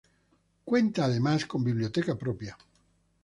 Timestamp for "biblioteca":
1.63-2.15